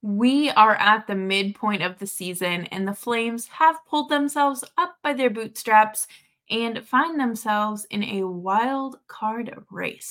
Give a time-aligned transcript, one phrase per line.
[0.00, 4.98] We are at the midpoint of the season, and the Flames have pulled themselves up
[5.02, 6.06] by their bootstraps
[6.48, 10.08] and find themselves in a wild card race.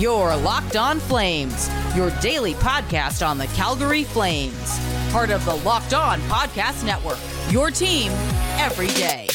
[0.00, 4.80] Your Locked On Flames, your daily podcast on the Calgary Flames,
[5.12, 7.18] part of the Locked On Podcast Network.
[7.52, 8.10] Your team
[8.58, 9.28] every day.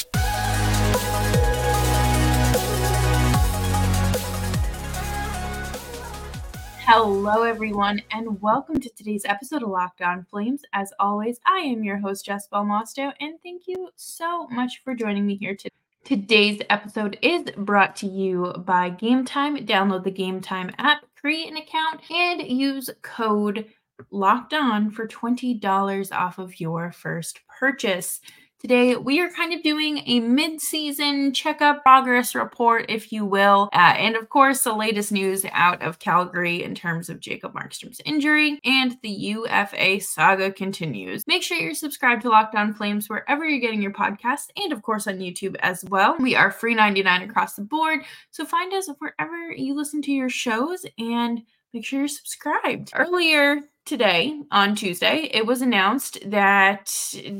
[6.86, 10.63] Hello, everyone, and welcome to today's episode of Locked On Flames.
[10.73, 15.25] As always, I am your host, Jess Belmosto, and thank you so much for joining
[15.25, 15.73] me here today.
[16.03, 19.66] Today's episode is brought to you by Game Time.
[19.66, 23.70] Download the Game Time app, create an account, and use code
[24.11, 28.20] Locked On for $20 off of your first purchase.
[28.63, 33.67] Today, we are kind of doing a mid season checkup progress report, if you will.
[33.73, 37.99] Uh, and of course, the latest news out of Calgary in terms of Jacob Markstrom's
[38.05, 41.28] injury and the UFA saga continues.
[41.28, 44.81] Make sure you're subscribed to Locked On Flames wherever you're getting your podcast and, of
[44.81, 46.16] course, on YouTube as well.
[46.17, 48.00] We are free 99 across the board.
[48.31, 51.41] So find us wherever you listen to your shows and
[51.73, 52.91] make sure you're subscribed.
[52.93, 56.85] Earlier today, on Tuesday, it was announced that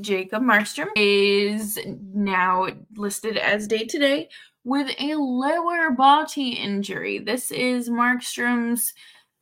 [0.02, 4.30] Jacob Markstrom is now listed as day today
[4.64, 7.20] with a lower body injury.
[7.20, 8.94] This is Markstrom's,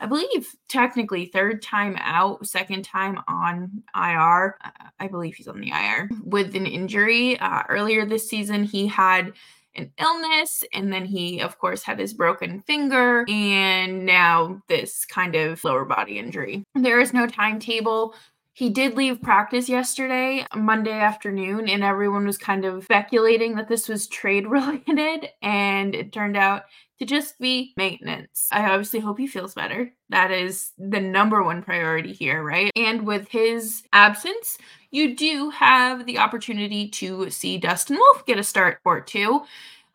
[0.02, 4.58] I believe, technically third time out, second time on IR.
[5.00, 7.40] I believe he's on the IR with an injury.
[7.40, 9.32] Uh, earlier this season, he had
[9.76, 15.36] an illness and then he of course had his broken finger and now this kind
[15.36, 18.14] of lower body injury there is no timetable
[18.54, 23.88] he did leave practice yesterday, Monday afternoon, and everyone was kind of speculating that this
[23.88, 26.64] was trade related, and it turned out
[27.00, 28.50] to just be maintenance.
[28.52, 29.92] I obviously hope he feels better.
[30.10, 32.72] That is the number one priority here, right?
[32.76, 34.58] And with his absence,
[34.92, 39.42] you do have the opportunity to see Dustin Wolf get a start or two.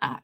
[0.02, 0.16] Uh,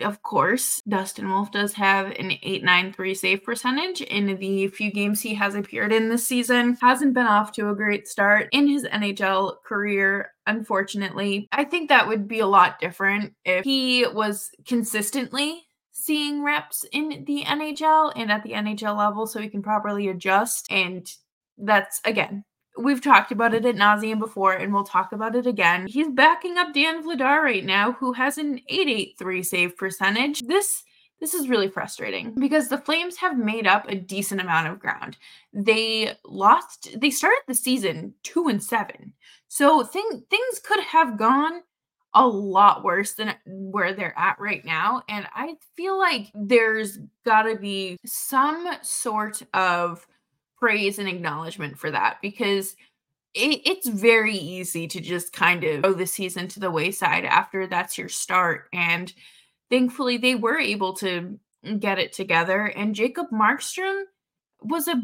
[0.00, 5.34] of course, Dustin Wolf does have an 893 save percentage in the few games he
[5.34, 6.76] has appeared in this season.
[6.80, 11.48] Hasn't been off to a great start in his NHL career, unfortunately.
[11.52, 17.24] I think that would be a lot different if he was consistently seeing reps in
[17.24, 20.66] the NHL and at the NHL level so he can properly adjust.
[20.70, 21.08] And
[21.56, 22.44] that's, again,
[22.76, 25.86] We've talked about it at nauseum before, and we'll talk about it again.
[25.86, 30.40] He's backing up Dan Vladar right now, who has an 883 save percentage.
[30.40, 30.84] This
[31.20, 35.16] this is really frustrating because the Flames have made up a decent amount of ground.
[35.52, 39.14] They lost, they started the season two and seven.
[39.48, 41.62] So thing, things could have gone
[42.12, 45.02] a lot worse than where they're at right now.
[45.08, 50.06] And I feel like there's got to be some sort of
[50.64, 52.74] praise and acknowledgement for that because
[53.34, 57.66] it, it's very easy to just kind of throw the season to the wayside after
[57.66, 58.68] that's your start.
[58.72, 59.12] And
[59.70, 61.38] thankfully, they were able to
[61.78, 62.64] get it together.
[62.64, 64.04] And Jacob Markstrom
[64.62, 65.02] was a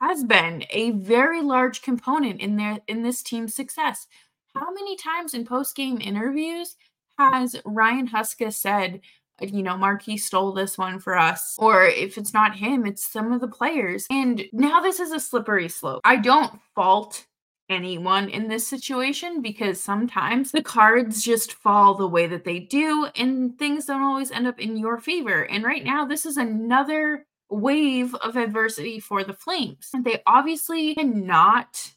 [0.00, 4.06] has been a very large component in their in this team's success.
[4.54, 6.76] How many times in post game interviews
[7.18, 9.02] has Ryan Huska said,
[9.40, 11.56] you know, Marky stole this one for us.
[11.58, 14.06] Or if it's not him, it's some of the players.
[14.10, 16.00] And now this is a slippery slope.
[16.04, 17.26] I don't fault
[17.70, 23.08] anyone in this situation because sometimes the cards just fall the way that they do
[23.16, 25.44] and things don't always end up in your favor.
[25.44, 29.90] And right now, this is another wave of adversity for the Flames.
[29.98, 31.92] They obviously cannot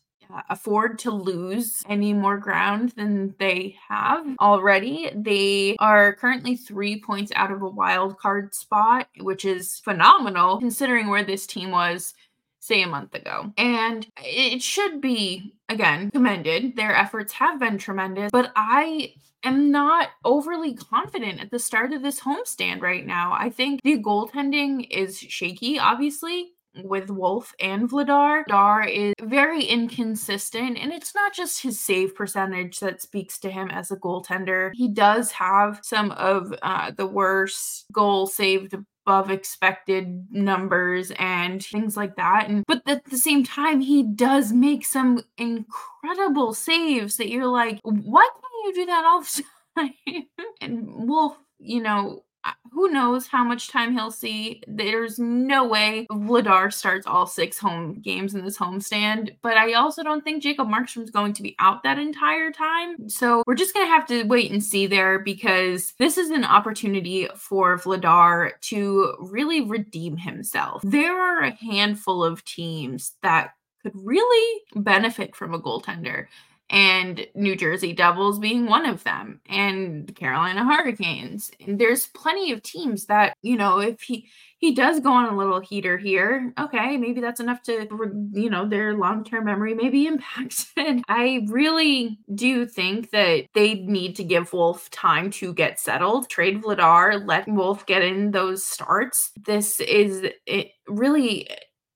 [0.49, 5.11] afford to lose any more ground than they have already.
[5.15, 11.07] They are currently three points out of a wild card spot, which is phenomenal considering
[11.07, 12.13] where this team was
[12.59, 13.53] say a month ago.
[13.57, 16.75] And it should be, again, commended.
[16.75, 19.13] Their efforts have been tremendous, but I
[19.43, 23.35] am not overly confident at the start of this homestand right now.
[23.37, 26.51] I think the goaltending is shaky, obviously
[26.83, 28.45] with Wolf and Vladar.
[28.47, 33.69] Dar is very inconsistent, and it's not just his save percentage that speaks to him
[33.69, 34.71] as a goaltender.
[34.73, 38.73] He does have some of uh, the worst goal saved
[39.07, 42.49] above expected numbers and things like that.
[42.49, 47.79] And but at the same time, he does make some incredible saves that you're like,
[47.83, 49.43] why can't you do that all the
[49.77, 50.25] time?
[50.61, 52.23] and Wolf, you know,
[52.71, 54.61] who knows how much time he'll see.
[54.67, 60.03] There's no way Vladar starts all six home games in this homestand, but I also
[60.03, 63.09] don't think Jacob Markstrom's going to be out that entire time.
[63.09, 66.43] So we're just going to have to wait and see there because this is an
[66.43, 70.81] opportunity for Vladar to really redeem himself.
[70.83, 76.27] There are a handful of teams that could really benefit from a goaltender
[76.69, 81.51] and New Jersey Devils being one of them, and Carolina Hurricanes.
[81.65, 84.29] And there's plenty of teams that, you know, if he
[84.59, 87.87] he does go on a little heater here, okay, maybe that's enough to,
[88.33, 91.03] you know, their long term memory may be impacted.
[91.07, 96.29] I really do think that they need to give Wolf time to get settled.
[96.29, 99.31] Trade Vladar, let Wolf get in those starts.
[99.45, 101.47] This is it really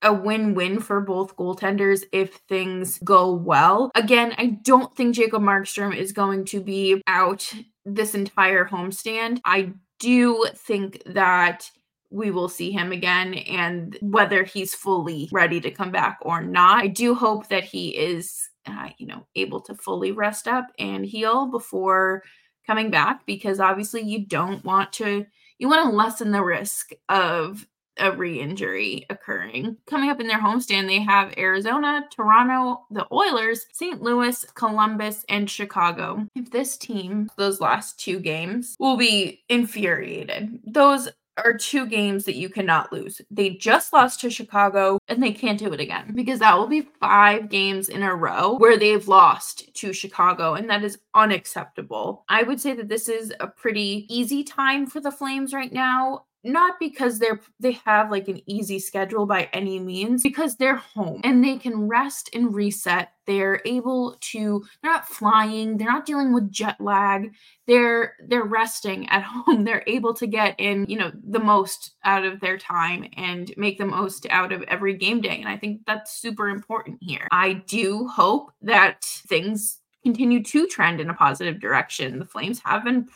[0.02, 3.90] a win-win for both goaltenders if things go well.
[3.94, 7.52] Again, I don't think Jacob Markstrom is going to be out
[7.84, 9.40] this entire homestand.
[9.44, 11.70] I do think that
[12.10, 16.82] we will see him again and whether he's fully ready to come back or not.
[16.82, 21.04] I do hope that he is uh, you know, able to fully rest up and
[21.04, 22.22] heal before
[22.66, 25.26] coming back because obviously you don't want to
[25.58, 27.66] you want to lessen the risk of
[27.98, 29.76] a re-injury occurring.
[29.86, 34.02] Coming up in their homestand, they have Arizona, Toronto, the Oilers, St.
[34.02, 36.26] Louis, Columbus, and Chicago.
[36.34, 40.60] If this team, those last two games, will be infuriated.
[40.66, 41.08] Those
[41.38, 43.20] are two games that you cannot lose.
[43.30, 46.88] They just lost to Chicago and they can't do it again because that will be
[47.00, 52.24] five games in a row where they've lost to Chicago and that is unacceptable.
[52.28, 56.24] I would say that this is a pretty easy time for the Flames right now
[56.44, 61.20] not because they're they have like an easy schedule by any means because they're home
[61.24, 63.12] and they can rest and reset.
[63.26, 67.32] They're able to they're not flying they're not dealing with jet lag.
[67.66, 69.64] They're they're resting at home.
[69.64, 73.78] They're able to get in you know the most out of their time and make
[73.78, 77.28] the most out of every game day and i think that's super important here.
[77.30, 82.18] I do hope that things continue to trend in a positive direction.
[82.18, 83.06] The flames have been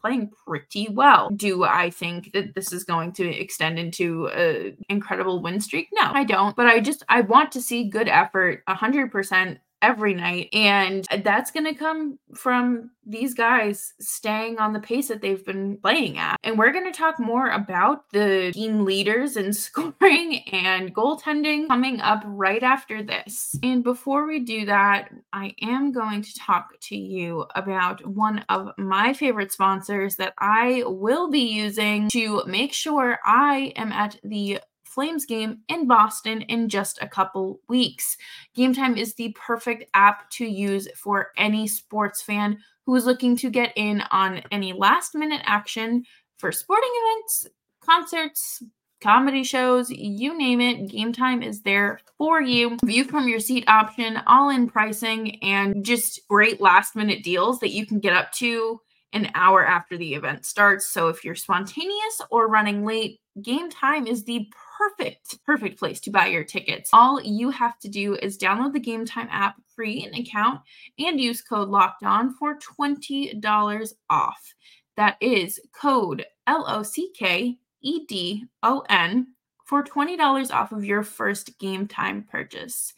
[0.00, 1.30] playing pretty well.
[1.30, 5.88] Do I think that this is going to extend into an incredible win streak?
[5.92, 6.56] No, I don't.
[6.56, 10.48] But I just I want to see good effort 100% every night.
[10.52, 15.44] And uh, that's going to come from these guys staying on the pace that they've
[15.44, 16.36] been playing at.
[16.44, 22.00] And we're going to talk more about the team leaders and scoring and goaltending coming
[22.00, 23.56] up right after this.
[23.62, 28.70] And before we do that, I am going to talk to you about one of
[28.78, 34.60] my favorite sponsors that I will be using to make sure I am at the
[34.90, 38.16] Flames game in Boston in just a couple weeks.
[38.54, 43.36] Game Time is the perfect app to use for any sports fan who is looking
[43.36, 46.04] to get in on any last minute action
[46.38, 47.46] for sporting events,
[47.80, 48.62] concerts,
[49.00, 52.76] comedy shows, you name it, Game Time is there for you.
[52.84, 57.70] View from your seat option, all in pricing, and just great last minute deals that
[57.70, 58.80] you can get up to
[59.12, 60.86] an hour after the event starts.
[60.86, 64.46] So if you're spontaneous or running late, Game Time is the
[64.80, 66.90] perfect, perfect place to buy your tickets.
[66.92, 70.60] All you have to do is download the Game Time app, create an account,
[70.98, 74.54] and use code Locked On for $20 off.
[74.96, 79.28] That is code L O C K E D O N
[79.66, 82.94] for $20 off of your first Game Time purchase.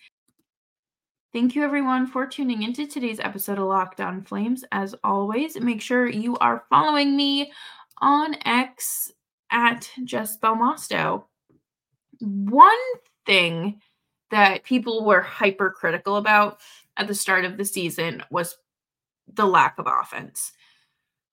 [1.32, 4.64] Thank you, everyone, for tuning into today's episode of Locked On Flames.
[4.70, 7.50] As always, make sure you are following me
[8.00, 9.10] on X
[9.50, 11.24] at Jess Belmosto
[12.22, 12.78] one
[13.26, 13.80] thing
[14.30, 16.58] that people were hypercritical about
[16.96, 18.56] at the start of the season was
[19.32, 20.52] the lack of offense.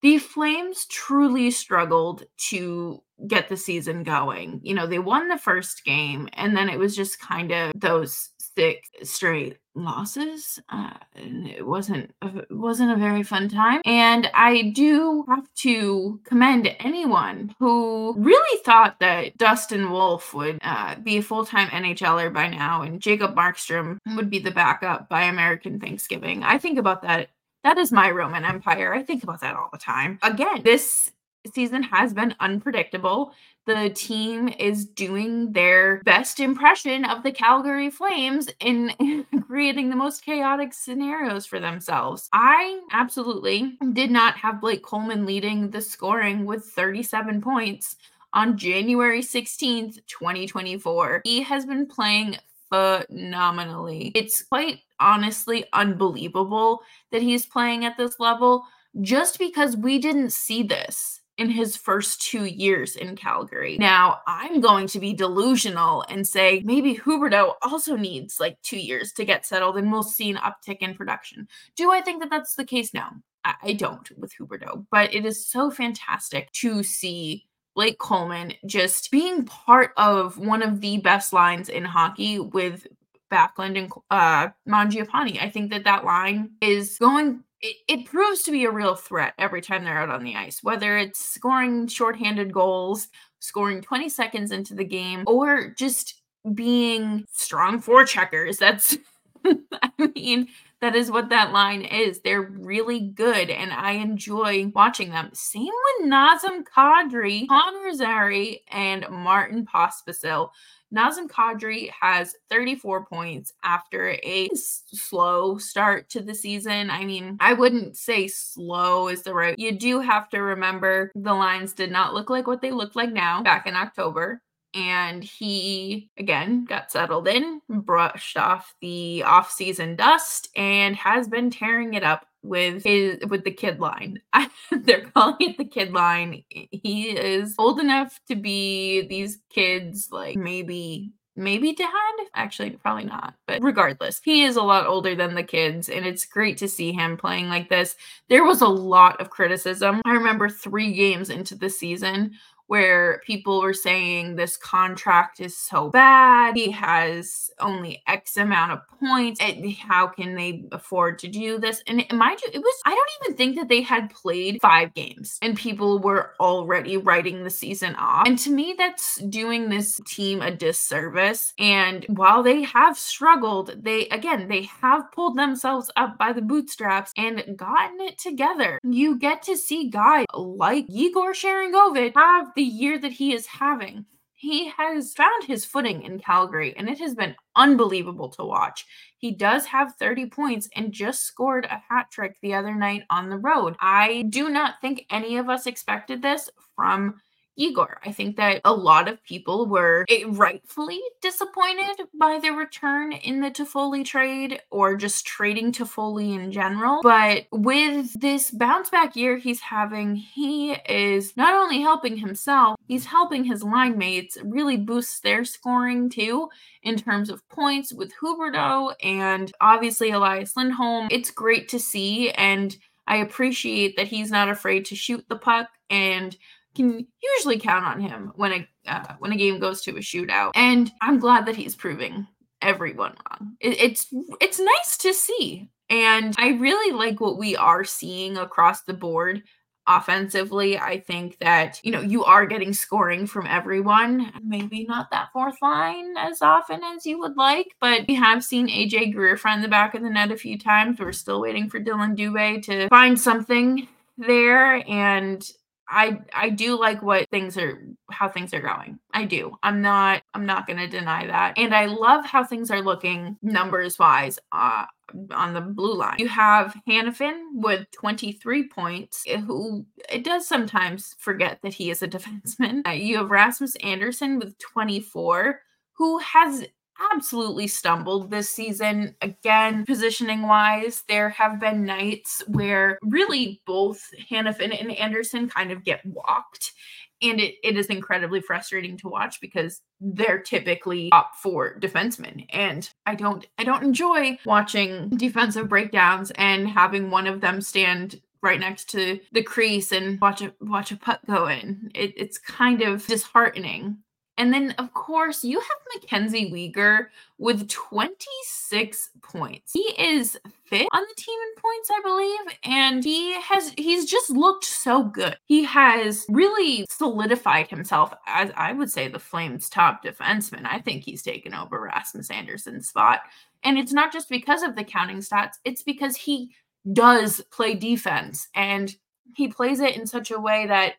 [0.01, 4.61] The Flames truly struggled to get the season going.
[4.63, 8.29] You know, they won the first game, and then it was just kind of those
[8.59, 10.59] six straight losses.
[10.69, 13.81] Uh, and it wasn't a, it wasn't a very fun time.
[13.85, 20.95] And I do have to commend anyone who really thought that Dustin Wolf would uh,
[20.95, 25.23] be a full time NHLer by now, and Jacob Markstrom would be the backup by
[25.23, 26.43] American Thanksgiving.
[26.43, 27.29] I think about that.
[27.63, 28.93] That is my Roman Empire.
[28.93, 30.17] I think about that all the time.
[30.21, 31.11] Again, this
[31.53, 33.33] season has been unpredictable.
[33.65, 40.23] The team is doing their best impression of the Calgary Flames in creating the most
[40.25, 42.29] chaotic scenarios for themselves.
[42.33, 47.95] I absolutely did not have Blake Coleman leading the scoring with 37 points
[48.33, 51.21] on January 16th, 2024.
[51.23, 52.37] He has been playing
[52.69, 54.11] phenomenally.
[54.13, 56.81] It's quite honestly unbelievable
[57.11, 58.65] that he's playing at this level
[59.01, 63.77] just because we didn't see this in his first two years in Calgary.
[63.79, 69.13] Now, I'm going to be delusional and say maybe Huberdeau also needs like two years
[69.13, 71.47] to get settled and we'll see an uptick in production.
[71.75, 73.11] Do I think that that's the case now?
[73.45, 79.45] I don't with Huberdeau, but it is so fantastic to see Blake Coleman just being
[79.45, 82.85] part of one of the best lines in hockey with
[83.31, 85.41] Backlund and uh, Mangiapane.
[85.41, 87.43] I think that that line is going.
[87.61, 90.63] It, it proves to be a real threat every time they're out on the ice,
[90.63, 93.07] whether it's scoring shorthanded goals,
[93.39, 96.21] scoring 20 seconds into the game, or just
[96.53, 98.57] being strong forecheckers.
[98.57, 98.97] That's,
[99.45, 100.47] I mean,
[100.81, 102.21] that is what that line is.
[102.21, 105.29] They're really good, and I enjoy watching them.
[105.33, 110.51] Same with Nazem Kadri, Connor Zary, and Martin Pospisil.
[110.95, 116.89] Nazem Kadri has 34 points after a slow start to the season.
[116.89, 119.57] I mean, I wouldn't say slow is the right.
[119.57, 123.11] You do have to remember the lines did not look like what they look like
[123.11, 124.41] now back in October
[124.73, 131.95] and he again got settled in, brushed off the off-season dust, and has been tearing
[131.95, 134.21] it up with his with the kid line.
[134.71, 136.43] They're calling it the kid line.
[136.49, 141.89] He is old enough to be these kids like maybe maybe dad
[142.35, 146.25] actually probably not but regardless he is a lot older than the kids and it's
[146.25, 147.95] great to see him playing like this
[148.27, 152.31] there was a lot of criticism i remember three games into the season
[152.69, 156.55] where people were saying this contract is so bad.
[156.55, 159.41] He has only X amount of points.
[159.79, 161.81] how can they afford to do this?
[161.87, 165.39] And mind you, it was, I don't even think that they had played five games
[165.41, 168.27] and people were already writing the season off.
[168.27, 171.55] And to me, that's doing this team a disservice.
[171.57, 177.13] And while they have struggled, they, again, they have pulled themselves up by the bootstraps
[177.17, 178.79] and gotten it together.
[178.83, 184.05] You get to see guys like Yegor Sharangovich have the year that he is having.
[184.33, 188.85] He has found his footing in Calgary, and it has been unbelievable to watch.
[189.17, 193.29] He does have 30 points and just scored a hat trick the other night on
[193.29, 193.77] the road.
[193.79, 197.21] I do not think any of us expected this from
[197.59, 197.99] Yegor.
[198.05, 203.41] I think that a lot of people were eh, rightfully disappointed by the return in
[203.41, 207.01] the Toffoli trade or just trading Toffoli in general.
[207.03, 213.05] But with this bounce back year he's having, he is not only helping himself, he's
[213.05, 216.49] helping his line mates really boost their scoring too
[216.81, 221.09] in terms of points with Huberdeau and obviously Elias Lindholm.
[221.11, 225.67] It's great to see and I appreciate that he's not afraid to shoot the puck
[225.89, 226.37] and
[226.75, 230.51] can usually count on him when a uh, when a game goes to a shootout.
[230.55, 232.27] And I'm glad that he's proving
[232.61, 233.55] everyone wrong.
[233.59, 234.07] It, it's
[234.39, 239.43] it's nice to see, and I really like what we are seeing across the board.
[239.87, 244.31] Offensively, I think that you know you are getting scoring from everyone.
[244.43, 248.67] Maybe not that fourth line as often as you would like, but we have seen
[248.67, 250.99] AJ Greer find the back of the net a few times.
[250.99, 253.87] We're still waiting for Dillon Dubé to find something
[254.19, 255.49] there and
[255.89, 257.81] I I do like what things are
[258.11, 258.99] how things are going.
[259.13, 259.57] I do.
[259.63, 261.57] I'm not I'm not going to deny that.
[261.57, 264.85] And I love how things are looking numbers wise uh
[265.31, 266.17] on the blue line.
[266.19, 272.03] You have Hanifin with 23 points, eh, who it does sometimes forget that he is
[272.03, 272.87] a defenseman.
[272.87, 275.61] Uh, you have Rasmus Andersson with 24,
[275.93, 276.65] who has
[277.11, 279.15] absolutely stumbled this season.
[279.21, 285.83] Again, positioning wise, there have been nights where really both Hanifin and Andersson kind of
[285.83, 286.73] get walked.
[287.21, 292.45] And it, it is incredibly frustrating to watch because they're typically up for defensemen.
[292.51, 298.21] And I don't I don't enjoy watching defensive breakdowns and having one of them stand
[298.41, 301.91] right next to the crease and watch a watch a puck go in.
[301.93, 303.97] It, it's kind of disheartening.
[304.39, 307.07] And then, of course, you have Mackenzie Weegar
[307.39, 309.73] with 26 points.
[309.73, 314.29] He is fifth on the team in points, I believe, and he has he's just
[314.29, 315.35] looked so good.
[315.43, 320.65] He has really solidified himself as I would say the Flames' top defenseman.
[320.65, 323.19] I think he's taken over Rasmus Andersson's spot.
[323.65, 326.51] And it's not just because of the counting stats, it's because he
[326.93, 328.95] does play defense and
[329.35, 330.93] he plays it in such a way that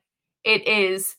[0.45, 1.17] it is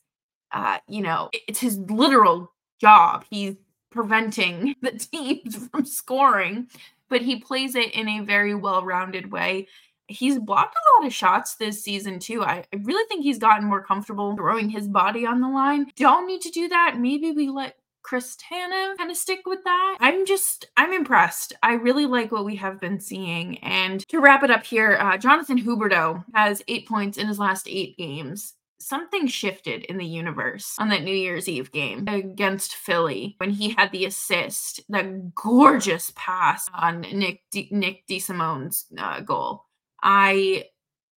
[0.52, 3.26] uh, you know, it's his literal job.
[3.30, 3.56] He's
[3.92, 6.68] preventing the teams from scoring,
[7.10, 9.68] but he plays it in a very well rounded way.
[10.08, 12.44] He's blocked a lot of shots this season, too.
[12.44, 15.86] I, I really think he's gotten more comfortable throwing his body on the line.
[15.96, 16.98] Don't need to do that.
[17.00, 19.98] Maybe we let Chris Tanev kind of stick with that.
[20.02, 21.54] I'm just, I'm impressed.
[21.64, 23.58] I really like what we have been seeing.
[23.60, 27.68] And to wrap it up here, uh, Jonathan Huberdeau has eight points in his last
[27.70, 33.36] eight games something shifted in the universe on that New Year's Eve game against Philly
[33.38, 39.66] when he had the assist, that gorgeous pass on Nick D- Nick DeSimone's uh, goal.
[40.04, 40.66] I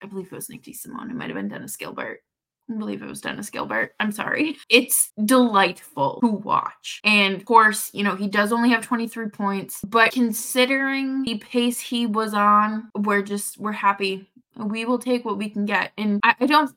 [0.02, 1.10] I believe it was Nick DeSimone.
[1.10, 2.20] It might have been Dennis Gilbert.
[2.70, 3.94] I believe it was Dennis Gilbert.
[4.00, 4.56] I'm sorry.
[4.68, 7.00] It's delightful to watch.
[7.04, 11.78] And of course, you know, he does only have 23 points, but considering the pace
[11.78, 14.28] he was on, we're just, we're happy.
[14.56, 15.92] We will take what we can get.
[15.96, 16.74] And I, I don't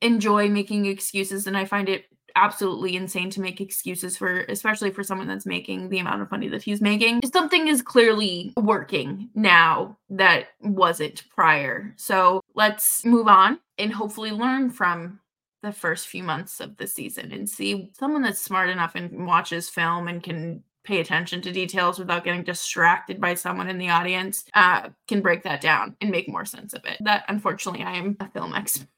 [0.00, 2.06] enjoy making excuses, and I find it
[2.36, 6.48] absolutely insane to make excuses for especially for someone that's making the amount of money
[6.48, 7.20] that he's making.
[7.32, 11.94] Something is clearly working now that wasn't prior.
[11.96, 15.20] So let's move on and hopefully learn from
[15.62, 19.70] the first few months of the season and see someone that's smart enough and watches
[19.70, 24.44] film and can pay attention to details without getting distracted by someone in the audience
[24.52, 26.98] uh, can break that down and make more sense of it.
[27.00, 28.88] That unfortunately i am a film expert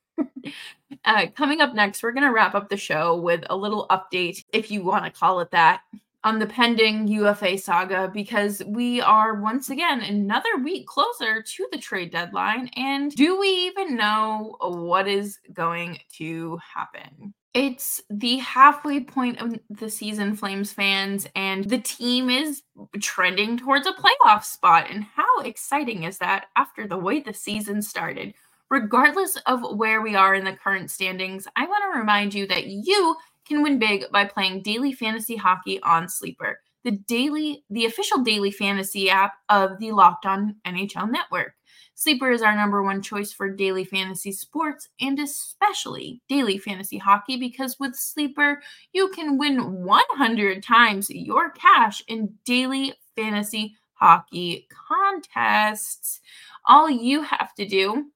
[1.05, 4.45] uh, coming up next, we're going to wrap up the show with a little update,
[4.53, 5.81] if you want to call it that,
[6.27, 11.79] on the pending UFA saga because we are once again another week closer to the
[11.79, 12.69] trade deadline.
[12.77, 17.33] And do we even know what is going to happen?
[17.55, 22.63] It's the halfway point of the season, Flames fans, and the team is
[23.01, 24.91] trending towards a playoff spot.
[24.91, 28.35] And how exciting is that after the way the season started?
[28.71, 32.67] Regardless of where we are in the current standings, I want to remind you that
[32.67, 38.23] you can win big by playing daily fantasy hockey on Sleeper, the daily the official
[38.23, 41.55] daily fantasy app of the Locked On NHL network.
[41.95, 47.39] Sleeper is our number one choice for daily fantasy sports and especially daily fantasy hockey
[47.39, 48.61] because with Sleeper,
[48.93, 56.21] you can win 100 times your cash in daily fantasy hockey contests.
[56.67, 58.11] All you have to do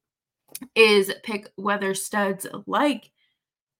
[0.75, 3.11] is pick whether studs like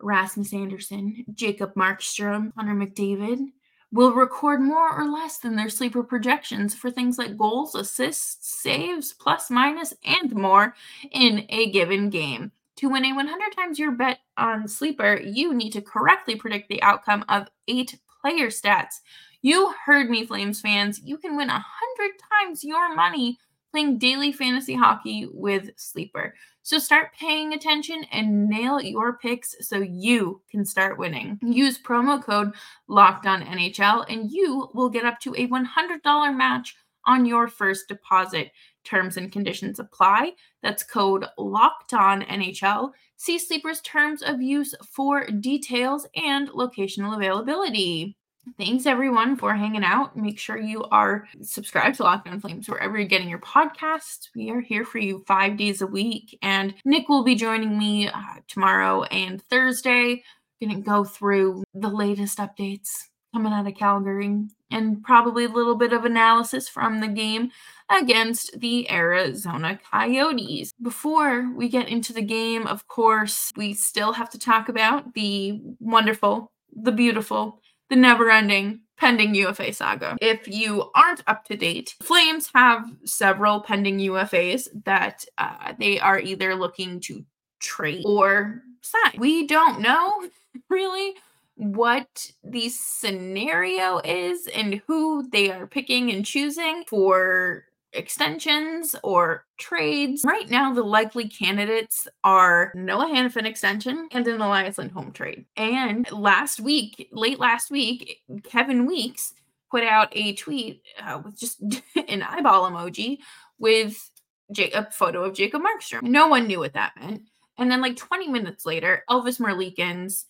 [0.01, 3.47] Rasmus Andersson, Jacob Markstrom, Hunter McDavid
[3.91, 9.13] will record more or less than their sleeper projections for things like goals, assists, saves,
[9.13, 10.75] plus, minus, and more
[11.11, 12.51] in a given game.
[12.77, 16.81] To win a 100 times your bet on sleeper, you need to correctly predict the
[16.81, 19.01] outcome of eight player stats.
[19.41, 21.00] You heard me, Flames fans.
[21.03, 23.37] You can win 100 times your money
[23.72, 26.36] playing daily fantasy hockey with Sleeper.
[26.64, 31.40] So start paying attention and nail your picks so you can start winning.
[31.42, 32.53] Use promo code
[32.88, 36.75] Locked On NHL and you will get up to a $100 match
[37.07, 38.51] on your first deposit.
[38.84, 40.34] Terms and conditions apply.
[40.62, 42.92] That's code Locked On NHL.
[43.18, 48.18] See Sleeper's terms of use for details and locational availability.
[48.57, 50.17] Thanks everyone for hanging out.
[50.17, 54.29] Make sure you are subscribed to Locked On Flames wherever you're getting your podcast.
[54.35, 58.07] We are here for you five days a week, and Nick will be joining me
[58.07, 60.23] uh, tomorrow and Thursday.
[60.59, 65.75] Going to go through the latest updates coming out of Calgary and probably a little
[65.75, 67.51] bit of analysis from the game
[67.89, 70.71] against the Arizona Coyotes.
[70.81, 75.61] Before we get into the game, of course, we still have to talk about the
[75.79, 77.60] wonderful, the beautiful
[77.91, 80.17] the never ending pending UFA saga.
[80.21, 86.19] If you aren't up to date, Flames have several pending UFAs that uh, they are
[86.19, 87.25] either looking to
[87.59, 89.19] trade or sign.
[89.19, 90.29] We don't know
[90.69, 91.15] really
[91.55, 100.23] what the scenario is and who they are picking and choosing for extensions or trades.
[100.25, 105.45] Right now, the likely candidates are Noah Hanifin extension and an Elias Lindholm trade.
[105.57, 109.33] And last week, late last week, Kevin Weeks
[109.69, 111.61] put out a tweet uh, with just
[112.07, 113.19] an eyeball emoji
[113.59, 114.09] with
[114.57, 116.03] a photo of Jacob Markstrom.
[116.03, 117.23] No one knew what that meant.
[117.57, 120.25] And then, like 20 minutes later, Elvis Merzlikins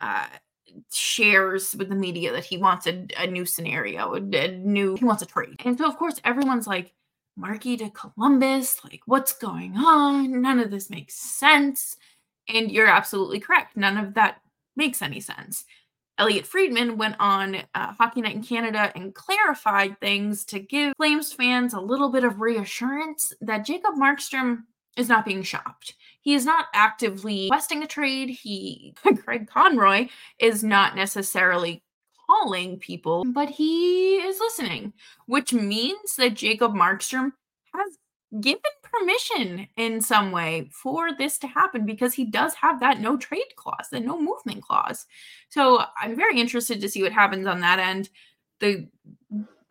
[0.00, 0.26] uh,
[0.92, 5.04] shares with the media that he wants a, a new scenario, a, a, new, he
[5.04, 5.60] wants a trade.
[5.64, 6.92] And so, of course, everyone's like,
[7.40, 8.82] Marky to Columbus.
[8.84, 10.40] Like, what's going on?
[10.42, 11.96] None of this makes sense.
[12.48, 13.76] And you're absolutely correct.
[13.76, 14.40] None of that
[14.76, 15.64] makes any sense.
[16.18, 21.32] Elliot Friedman went on uh, Hockey Night in Canada and clarified things to give Flames
[21.32, 24.64] fans a little bit of reassurance that Jacob Markstrom
[24.98, 25.94] is not being shopped.
[26.20, 28.28] He is not actively requesting a trade.
[28.28, 31.82] He, Craig Conroy, is not necessarily
[32.30, 34.92] calling people, but he is listening,
[35.26, 37.32] which means that Jacob Markstrom
[37.74, 37.98] has
[38.40, 43.16] given permission in some way for this to happen because he does have that no
[43.16, 45.06] trade clause, the no movement clause.
[45.48, 48.08] So I'm very interested to see what happens on that end.
[48.60, 48.88] The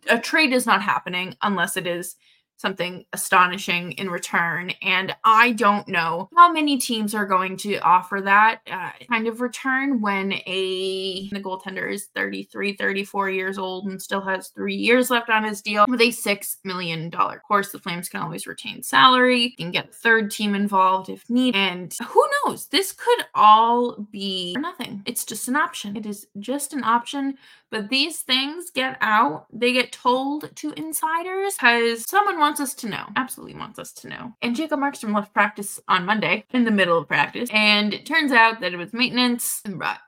[0.10, 2.16] a trade is not happening unless it is
[2.60, 4.72] something astonishing in return.
[4.82, 9.42] And I don't know how many teams are going to offer that uh, kind of
[9.42, 15.10] return when a the goaltender is 33, 34 years old and still has three years
[15.10, 17.14] left on his deal with a $6 million.
[17.14, 21.30] Of course, the Flames can always retain salary, can get a third team involved if
[21.30, 21.58] needed.
[21.60, 22.68] And who knows?
[22.68, 25.02] This could all be nothing.
[25.06, 25.96] It's just an option.
[25.96, 27.38] It is just an option
[27.72, 32.90] but these things get out, they get told to insiders because someone wants us to
[32.90, 33.06] know.
[33.16, 34.34] Absolutely wants us to know.
[34.42, 37.50] And Jacob Markstrom left practice on Monday in the middle of practice.
[37.52, 39.62] And it turns out that it was maintenance.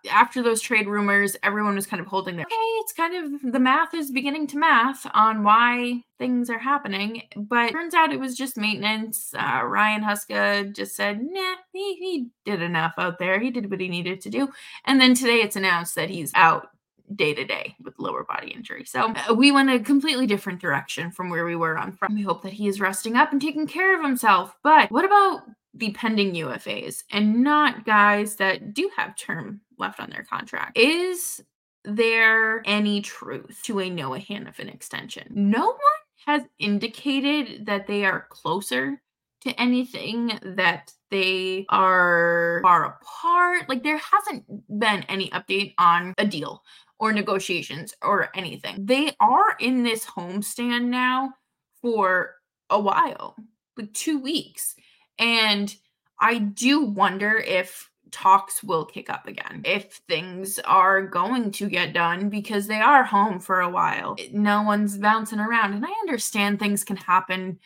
[0.10, 3.60] After those trade rumors, everyone was kind of holding their, hey, it's kind of the
[3.60, 7.24] math is beginning to math on why things are happening.
[7.36, 9.34] But turns out it was just maintenance.
[9.38, 13.39] Uh, Ryan Huska just said, nah, he, he did enough out there.
[13.39, 14.50] He did what he needed to do.
[14.86, 16.69] And then today it's announced that he's out
[17.15, 18.86] day to day with lower body injury.
[18.86, 22.13] So uh, we went a completely different direction from where we were on front.
[22.13, 24.56] We hope that he is resting up and taking care of himself.
[24.63, 25.43] But what about
[25.74, 30.78] the pending UFAs and not guys that do have term left on their contract?
[30.78, 31.43] Is
[31.84, 35.28] there any truth to a Noah Hanifin extension?
[35.32, 35.78] No one
[36.26, 39.02] has indicated that they are closer
[39.41, 43.67] to anything that they are far apart.
[43.67, 44.45] Like there hasn't
[44.80, 46.63] been any update on a deal
[47.01, 48.85] or negotiations or anything.
[48.85, 51.33] They are in this homestand now
[51.81, 52.35] for
[52.69, 53.35] a while,
[53.75, 54.75] like two weeks.
[55.17, 55.75] And
[56.19, 61.93] I do wonder if talks will kick up again, if things are going to get
[61.93, 64.15] done because they are home for a while.
[64.31, 65.73] No one's bouncing around.
[65.73, 67.57] And I understand things can happen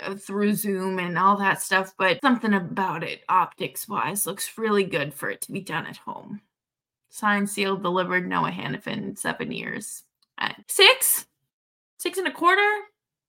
[0.00, 4.84] uh, through Zoom and all that stuff, but something about it, optics wise, looks really
[4.84, 6.40] good for it to be done at home.
[7.10, 10.04] Signed, sealed, delivered, Noah Hanifin, seven years.
[10.68, 11.26] Six?
[11.98, 12.68] Six and a quarter?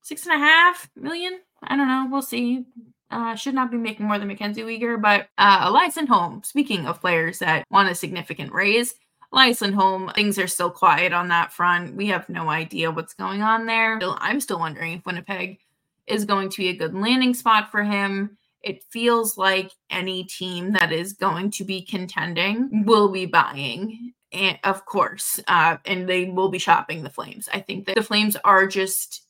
[0.01, 1.39] Six and a half million?
[1.63, 2.07] I don't know.
[2.09, 2.65] We'll see.
[3.09, 7.01] Uh, should not be making more than Mackenzie Weegar, but uh, Elias Lindholm, speaking of
[7.01, 8.93] players that want a significant raise,
[9.33, 11.95] Elias Lindholm, things are still quiet on that front.
[11.95, 13.99] We have no idea what's going on there.
[14.19, 15.59] I'm still wondering if Winnipeg
[16.07, 20.73] is going to be a good landing spot for him it feels like any team
[20.73, 26.25] that is going to be contending will be buying and of course uh, and they
[26.25, 27.49] will be shopping the flames.
[27.53, 29.25] I think that the flames are just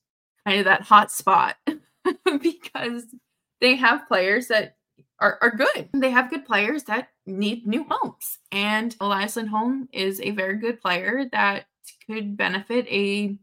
[0.46, 1.56] kind of that hot spot
[2.42, 3.06] because
[3.62, 4.76] they have players that
[5.20, 5.90] are, are good.
[5.94, 10.82] They have good players that need new homes and elias lindholm is a very good
[10.82, 11.66] player that
[12.08, 13.38] could benefit a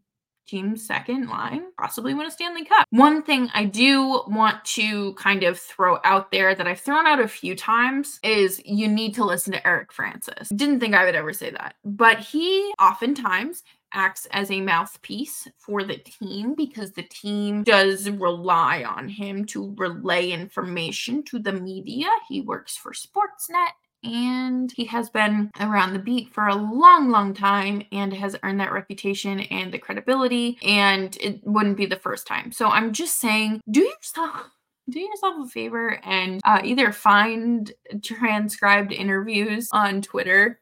[0.49, 2.87] team's second line, possibly win a Stanley Cup.
[2.91, 7.21] One thing I do want to kind of throw out there that I've thrown out
[7.21, 10.49] a few times is you need to listen to Eric Francis.
[10.49, 15.83] Didn't think I would ever say that, but he oftentimes acts as a mouthpiece for
[15.83, 22.07] the team because the team does rely on him to relay information to the media.
[22.29, 27.35] He works for Sportsnet and he has been around the beat for a long, long
[27.35, 30.59] time and has earned that reputation and the credibility.
[30.63, 32.53] And it wouldn't be the first time.
[32.53, 34.51] So I'm just saying, do yourself
[34.91, 40.61] do yourself a favor and uh, either find transcribed interviews on Twitter,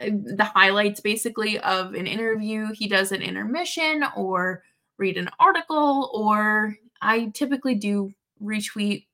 [0.00, 4.62] uh, the highlights basically of an interview he does an intermission, or
[4.96, 8.12] read an article, or I typically do
[8.42, 9.06] retweet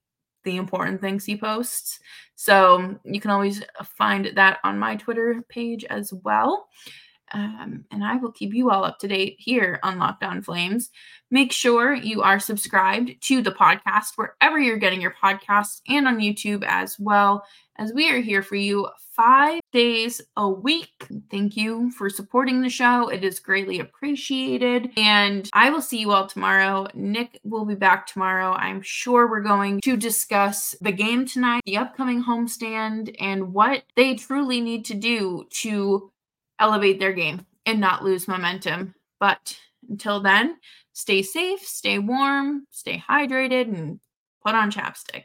[0.45, 1.99] the important things he posts.
[2.37, 3.63] So you can always
[3.97, 6.69] find that on my Twitter page as well.
[7.33, 10.91] Um, and I will keep you all up to date here on Locked On Flames.
[11.31, 16.19] Make sure you are subscribed to the podcast wherever you're getting your podcasts and on
[16.19, 17.45] YouTube as well,
[17.77, 21.07] as we are here for you five days a week.
[21.31, 23.09] Thank you for supporting the show.
[23.09, 24.91] It is greatly appreciated.
[24.97, 26.87] And I will see you all tomorrow.
[26.95, 28.53] Nick will be back tomorrow.
[28.53, 34.15] I'm sure we're going to discuss the game tonight, the upcoming homestand, and what they
[34.15, 36.11] truly need to do to
[36.59, 38.95] elevate their game and not lose momentum.
[39.21, 39.59] But
[39.89, 40.57] until then,
[40.93, 44.01] stay safe, stay warm, stay hydrated, and
[44.45, 45.25] put on chapstick.